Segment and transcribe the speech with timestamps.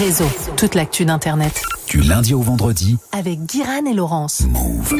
[0.00, 0.26] Réseau,
[0.56, 1.62] toute l'actu d'Internet.
[1.86, 2.96] Du lundi au vendredi.
[3.12, 4.42] Avec Guiran et Laurence.
[4.48, 4.94] Move.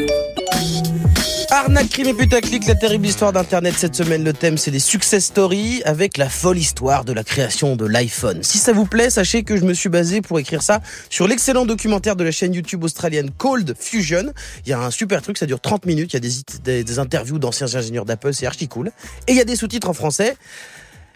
[1.50, 4.22] Arnaque, crime et putaclic, la terrible histoire d'Internet cette semaine.
[4.22, 8.42] Le thème, c'est des success stories avec la folle histoire de la création de l'iPhone.
[8.42, 10.80] Si ça vous plaît, sachez que je me suis basé pour écrire ça
[11.10, 14.32] sur l'excellent documentaire de la chaîne YouTube australienne Cold Fusion.
[14.64, 16.12] Il y a un super truc, ça dure 30 minutes.
[16.12, 16.30] Il y a des,
[16.62, 18.92] des, des interviews d'anciens ingénieurs d'Apple, c'est archi cool.
[19.26, 20.36] Et il y a des sous-titres en français.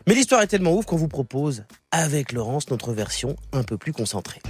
[0.09, 3.93] Mais l'histoire est tellement ouf qu'on vous propose, avec Laurence, notre version un peu plus
[3.93, 4.41] concentrée.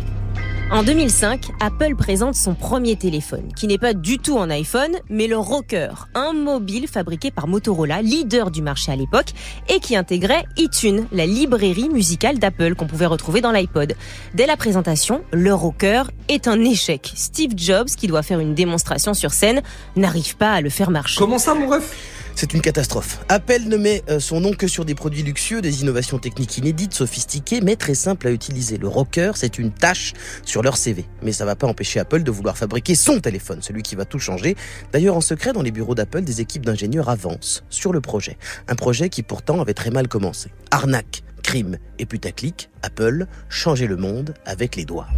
[0.71, 5.27] En 2005, Apple présente son premier téléphone, qui n'est pas du tout un iPhone, mais
[5.27, 9.31] le Rocker, un mobile fabriqué par Motorola, leader du marché à l'époque,
[9.69, 13.95] et qui intégrait iTunes, la librairie musicale d'Apple qu'on pouvait retrouver dans l'iPod.
[14.35, 17.11] Dès la présentation, le Rocker est un échec.
[17.17, 19.63] Steve Jobs, qui doit faire une démonstration sur scène,
[19.97, 21.19] n'arrive pas à le faire marcher.
[21.19, 22.18] Comment ça, mon ref?
[22.39, 23.19] C'est une catastrophe.
[23.29, 26.95] Apple ne met euh, son nom que sur des produits luxueux, des innovations techniques inédites,
[26.95, 28.79] sophistiquées, mais très simples à utiliser.
[28.79, 30.13] Le rocker, c'est une tâche
[30.45, 31.05] sur leur CV.
[31.23, 34.21] Mais ça va pas empêcher Apple de vouloir fabriquer son téléphone, celui qui va tout
[34.21, 34.55] changer.
[34.93, 38.39] D'ailleurs, en secret, dans les bureaux d'Apple, des équipes d'ingénieurs avancent sur le projet.
[38.69, 40.53] Un projet qui pourtant avait très mal commencé.
[40.71, 45.09] Arnaque, crime et putaclic, Apple changeait le monde avec les doigts.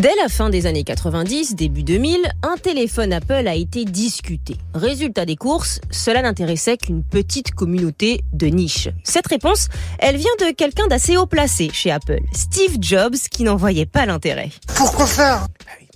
[0.00, 4.56] Dès la fin des années 90, début 2000, un téléphone Apple a été discuté.
[4.72, 8.88] Résultat des courses, cela n'intéressait qu'une petite communauté de niche.
[9.02, 9.66] Cette réponse,
[9.98, 14.06] elle vient de quelqu'un d'assez haut placé chez Apple, Steve Jobs, qui n'en voyait pas
[14.06, 14.50] l'intérêt.
[14.76, 15.48] Pourquoi faire?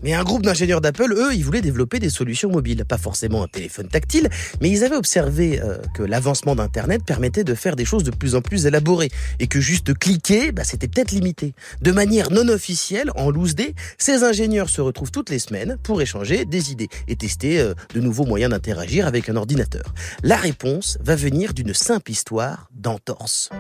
[0.03, 2.84] Mais un groupe d'ingénieurs d'Apple, eux, ils voulaient développer des solutions mobiles.
[2.84, 4.28] Pas forcément un téléphone tactile,
[4.61, 8.34] mais ils avaient observé euh, que l'avancement d'Internet permettait de faire des choses de plus
[8.34, 11.55] en plus élaborées et que juste cliquer, bah, c'était peut-être limité.
[11.80, 16.00] De manière non officielle, en loose day, ces ingénieurs se retrouvent toutes les semaines pour
[16.03, 19.95] échanger des idées et tester euh, de nouveaux moyens d'interagir avec un ordinateur.
[20.23, 23.50] La réponse va venir d'une simple histoire d'entorse.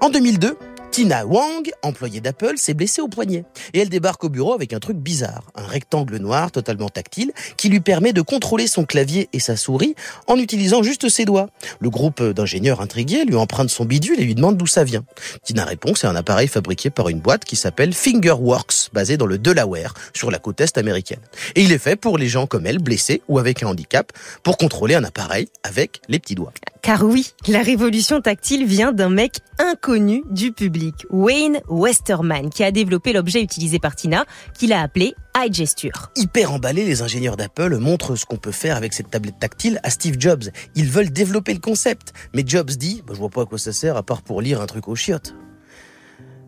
[0.00, 0.56] En 2002,
[0.90, 3.44] Tina Wang, employée d'Apple, s'est blessée au poignet.
[3.74, 5.44] Et elle débarque au bureau avec un truc bizarre.
[5.54, 9.94] Un rectangle noir totalement tactile qui lui permet de contrôler son clavier et sa souris
[10.26, 11.48] en utilisant juste ses doigts.
[11.78, 15.04] Le groupe d'ingénieurs intrigués lui emprunte son bidule et lui demande d'où ça vient.
[15.44, 19.38] Tina répond c'est un appareil fabriqué par une boîte qui s'appelle Fingerworks, basée dans le
[19.38, 21.20] Delaware, sur la côte est américaine.
[21.54, 24.12] Et il est fait pour les gens comme elle, blessés ou avec un handicap,
[24.42, 26.52] pour contrôler un appareil avec les petits doigts.
[26.82, 32.70] Car oui, la révolution tactile vient d'un mec inconnu du public, Wayne Westerman, qui a
[32.70, 34.24] développé l'objet utilisé par Tina,
[34.54, 36.10] qu'il a appelé iGesture.
[36.16, 39.90] Hyper emballés, les ingénieurs d'Apple montrent ce qu'on peut faire avec cette tablette tactile à
[39.90, 40.44] Steve Jobs.
[40.74, 42.14] Ils veulent développer le concept.
[42.34, 44.62] Mais Jobs dit, bah, je vois pas à quoi ça sert à part pour lire
[44.62, 45.34] un truc au chiottes.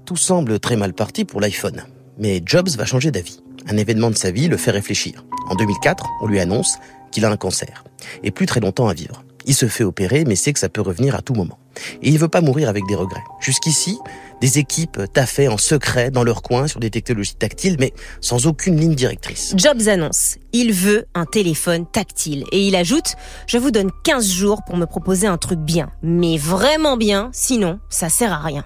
[0.06, 1.84] Tout semble très mal parti pour l'iPhone.
[2.18, 3.40] Mais Jobs va changer d'avis.
[3.68, 5.26] Un événement de sa vie le fait réfléchir.
[5.48, 6.78] En 2004, on lui annonce
[7.10, 7.84] qu'il a un cancer.
[8.22, 9.22] Et plus très longtemps à vivre.
[9.46, 11.58] Il se fait opérer, mais sait que ça peut revenir à tout moment.
[12.02, 13.24] Et il veut pas mourir avec des regrets.
[13.40, 13.98] Jusqu'ici,
[14.40, 18.78] des équipes taffaient en secret dans leur coin sur des technologies tactiles, mais sans aucune
[18.78, 19.54] ligne directrice.
[19.56, 22.44] Jobs annonce, il veut un téléphone tactile.
[22.52, 23.14] Et il ajoute,
[23.46, 25.90] je vous donne 15 jours pour me proposer un truc bien.
[26.02, 28.64] Mais vraiment bien, sinon, ça sert à rien.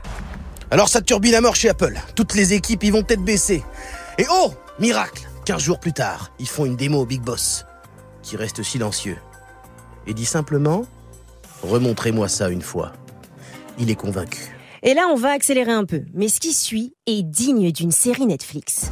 [0.70, 1.96] Alors ça turbine à mort chez Apple.
[2.14, 3.62] Toutes les équipes y vont tête baissée.
[4.18, 7.66] Et oh, miracle 15 jours plus tard, ils font une démo au Big Boss,
[8.22, 9.16] qui reste silencieux
[10.06, 10.86] et dit simplement
[11.62, 12.92] Remontrez-moi ça une fois.
[13.78, 14.56] Il est convaincu.
[14.82, 18.26] Et là, on va accélérer un peu, mais ce qui suit est digne d'une série
[18.26, 18.90] Netflix.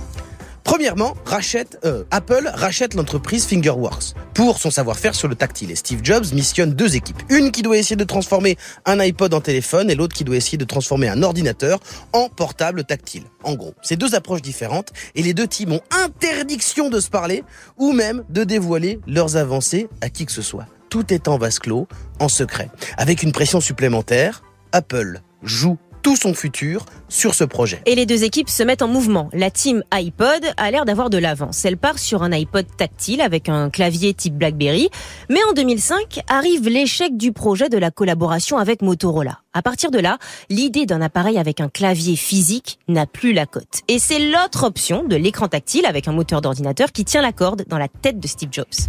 [0.64, 5.70] Premièrement, rachète, euh, Apple rachète l'entreprise Fingerworks pour son savoir-faire sur le tactile.
[5.70, 7.22] Et Steve Jobs missionne deux équipes.
[7.28, 10.58] Une qui doit essayer de transformer un iPod en téléphone et l'autre qui doit essayer
[10.58, 11.80] de transformer un ordinateur
[12.14, 13.24] en portable tactile.
[13.44, 17.44] En gros, c'est deux approches différentes et les deux teams ont interdiction de se parler
[17.76, 21.58] ou même de dévoiler leurs avancées à qui que ce soit tout est en vase
[21.58, 21.88] clos,
[22.20, 22.70] en secret.
[22.96, 27.82] Avec une pression supplémentaire, Apple joue tout son futur sur ce projet.
[27.84, 29.28] Et les deux équipes se mettent en mouvement.
[29.32, 31.64] La team iPod a l'air d'avoir de l'avance.
[31.64, 34.88] Elle part sur un iPod tactile avec un clavier type BlackBerry.
[35.28, 39.40] Mais en 2005 arrive l'échec du projet de la collaboration avec Motorola.
[39.52, 40.18] À partir de là,
[40.48, 43.80] l'idée d'un appareil avec un clavier physique n'a plus la cote.
[43.88, 47.64] Et c'est l'autre option de l'écran tactile avec un moteur d'ordinateur qui tient la corde
[47.66, 48.88] dans la tête de Steve Jobs.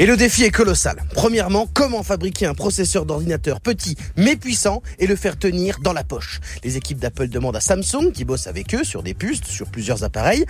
[0.00, 1.02] Et le défi est colossal.
[1.12, 6.04] Premièrement, comment fabriquer un processeur d'ordinateur petit mais puissant et le faire tenir dans la
[6.04, 6.38] poche?
[6.62, 10.04] Les équipes d'Apple demandent à Samsung, qui bosse avec eux sur des puces, sur plusieurs
[10.04, 10.46] appareils,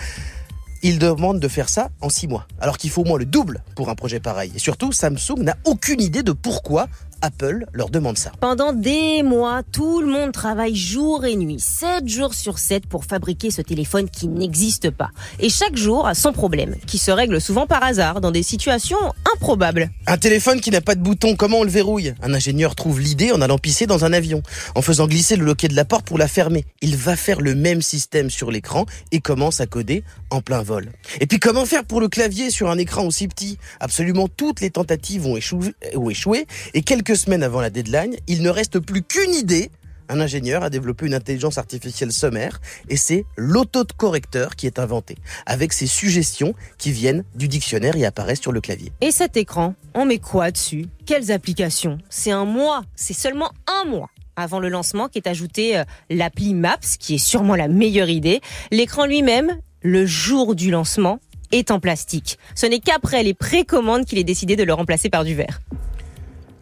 [0.83, 2.47] ils demandent de faire ça en six mois.
[2.61, 4.51] Alors qu'il faut au moins le double pour un projet pareil.
[4.55, 6.87] Et surtout, Samsung n'a aucune idée de pourquoi
[7.21, 8.31] Apple leur demande ça.
[8.39, 13.05] Pendant des mois, tout le monde travaille jour et nuit, 7 jours sur 7 pour
[13.05, 15.09] fabriquer ce téléphone qui n'existe pas.
[15.39, 18.97] Et chaque jour a son problème, qui se règle souvent par hasard, dans des situations
[19.33, 19.89] improbables.
[20.07, 22.13] Un téléphone qui n'a pas de bouton, comment on le verrouille?
[22.21, 24.41] Un ingénieur trouve l'idée en allant pisser dans un avion,
[24.75, 26.65] en faisant glisser le loquet de la porte pour la fermer.
[26.81, 30.91] Il va faire le même système sur l'écran et commence à coder en plein vol.
[31.19, 33.57] Et puis comment faire pour le clavier sur un écran aussi petit?
[33.79, 38.41] Absolument toutes les tentatives ont échoué, ont échoué et quelques semaines avant la deadline, il
[38.41, 39.71] ne reste plus qu'une idée
[40.09, 42.59] un ingénieur a développé une intelligence artificielle sommaire
[42.89, 45.15] et c'est l'auto-correcteur qui est inventé,
[45.45, 48.91] avec ses suggestions qui viennent du dictionnaire et apparaissent sur le clavier.
[49.01, 50.87] Et cet écran, on met quoi dessus?
[51.05, 51.99] Quelles applications?
[52.09, 56.77] C'est un mois, c'est seulement un mois avant le lancement qu'est ajouté euh, l'appli Maps,
[56.99, 58.41] qui est sûrement la meilleure idée.
[58.71, 61.19] L'écran lui-même, le jour du lancement,
[61.51, 62.39] est en plastique.
[62.55, 65.59] Ce n'est qu'après les précommandes qu'il est décidé de le remplacer par du verre.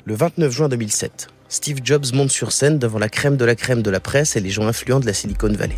[0.07, 3.81] Le 29 juin 2007, Steve Jobs monte sur scène devant la crème de la crème
[3.81, 5.75] de la presse et les gens influents de la Silicon Valley.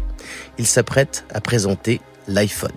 [0.59, 2.69] Il s'apprête à présenter l'iPhone.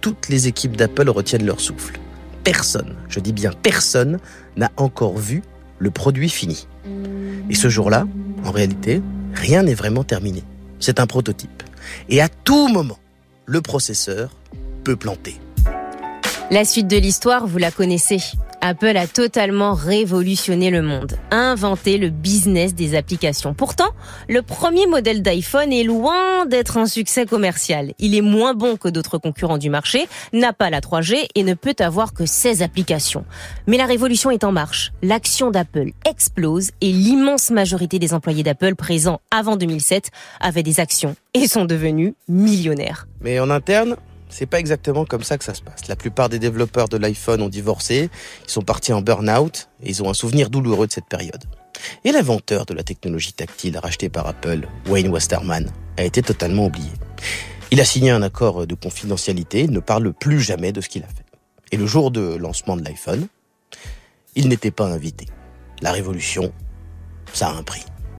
[0.00, 2.00] Toutes les équipes d'Apple retiennent leur souffle.
[2.42, 4.18] Personne, je dis bien personne,
[4.56, 5.42] n'a encore vu
[5.78, 6.66] le produit fini.
[7.50, 8.06] Et ce jour-là,
[8.46, 9.02] en réalité,
[9.34, 10.42] rien n'est vraiment terminé.
[10.80, 11.64] C'est un prototype.
[12.08, 12.98] Et à tout moment,
[13.44, 14.34] le processeur
[14.84, 15.36] peut planter.
[16.50, 18.20] La suite de l'histoire, vous la connaissez.
[18.60, 23.54] Apple a totalement révolutionné le monde, inventé le business des applications.
[23.54, 23.90] Pourtant,
[24.28, 27.92] le premier modèle d'iPhone est loin d'être un succès commercial.
[27.98, 31.54] Il est moins bon que d'autres concurrents du marché, n'a pas la 3G et ne
[31.54, 33.24] peut avoir que 16 applications.
[33.66, 34.92] Mais la révolution est en marche.
[35.02, 41.14] L'action d'Apple explose et l'immense majorité des employés d'Apple présents avant 2007 avaient des actions
[41.34, 43.06] et sont devenus millionnaires.
[43.20, 43.96] Mais en interne,
[44.28, 45.88] c'est pas exactement comme ça que ça se passe.
[45.88, 48.10] La plupart des développeurs de l'iPhone ont divorcé,
[48.46, 51.44] ils sont partis en burn-out et ils ont un souvenir douloureux de cette période.
[52.04, 56.90] Et l'inventeur de la technologie tactile rachetée par Apple, Wayne Westerman, a été totalement oublié.
[57.70, 61.06] Il a signé un accord de confidentialité, ne parle plus jamais de ce qu'il a
[61.06, 61.24] fait.
[61.70, 63.28] Et le jour de lancement de l'iPhone,
[64.34, 65.26] il n'était pas invité.
[65.82, 66.52] La révolution,
[67.32, 67.84] ça a un prix.